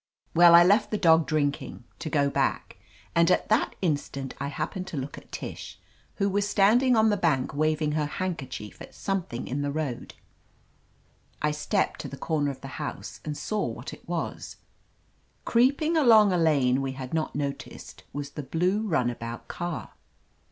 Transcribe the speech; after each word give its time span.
Well, 0.33 0.55
I 0.55 0.63
left 0.63 0.89
the 0.89 0.97
dog 0.97 1.27
drinking, 1.27 1.83
to 1.99 2.09
go 2.09 2.27
back, 2.27 2.77
and 3.13 3.29
at 3.29 3.49
that 3.49 3.75
instant 3.83 4.33
I 4.39 4.47
happened 4.47 4.87
to 4.87 4.97
look 4.97 5.15
at 5.15 5.31
Tish, 5.31 5.77
who 6.15 6.27
was 6.27 6.49
standing 6.49 6.95
on 6.95 7.11
the 7.11 7.17
bank 7.17 7.53
waving 7.53 7.91
her 7.91 8.07
hand 8.07 8.39
kerchief 8.39 8.81
at 8.81 8.95
something 8.95 9.47
in 9.47 9.61
the 9.61 9.69
road. 9.71 10.15
I 11.39 11.51
stepped 11.51 12.01
to 12.01 12.07
the 12.07 12.17
comer 12.17 12.49
of 12.49 12.61
the 12.61 12.67
house 12.81 13.19
and 13.23 13.37
saw 13.37 13.63
what 13.67 13.93
it 13.93 14.09
was— 14.09 14.55
creeping 15.45 15.95
along 15.95 16.33
a 16.33 16.37
lane 16.39 16.81
we 16.81 16.93
had 16.93 17.13
not 17.13 17.35
noticed 17.35 18.03
was 18.11 18.31
the 18.31 18.41
blue 18.41 18.81
runabout 18.81 19.47
car. 19.47 19.91